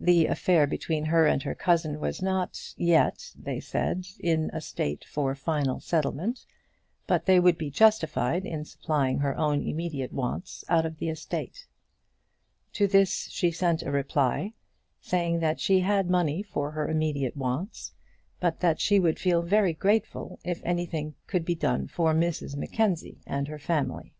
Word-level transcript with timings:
The 0.00 0.26
affair 0.26 0.66
between 0.66 1.04
her 1.04 1.24
and 1.28 1.40
her 1.44 1.54
cousin 1.54 2.00
was 2.00 2.20
not 2.20 2.74
yet, 2.76 3.32
they 3.38 3.60
said, 3.60 4.04
in 4.18 4.50
a 4.52 4.60
state 4.60 5.04
for 5.04 5.36
final 5.36 5.78
settlement, 5.78 6.44
but 7.06 7.26
they 7.26 7.38
would 7.38 7.58
be 7.58 7.70
justified 7.70 8.44
in 8.44 8.64
supplying 8.64 9.18
her 9.20 9.36
own 9.38 9.62
immediate 9.62 10.12
wants 10.12 10.64
out 10.68 10.84
of 10.84 10.98
the 10.98 11.10
estate. 11.10 11.68
To 12.72 12.88
this 12.88 13.28
she 13.30 13.52
sent 13.52 13.84
a 13.84 13.92
reply, 13.92 14.54
saying 15.00 15.38
that 15.38 15.60
she 15.60 15.78
had 15.78 16.10
money 16.10 16.42
for 16.42 16.72
her 16.72 16.88
immediate 16.88 17.36
wants, 17.36 17.92
but 18.40 18.58
that 18.58 18.80
she 18.80 18.98
would 18.98 19.20
feel 19.20 19.42
very 19.42 19.74
grateful 19.74 20.40
if 20.44 20.60
anything 20.64 21.14
could 21.28 21.44
be 21.44 21.54
done 21.54 21.86
for 21.86 22.12
Mrs 22.12 22.56
Mackenzie 22.56 23.20
and 23.28 23.46
her 23.46 23.60
family. 23.60 24.12